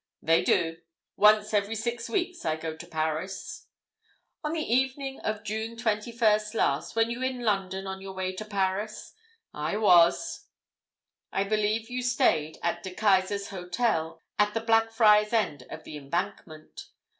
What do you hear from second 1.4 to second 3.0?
every six weeks I go to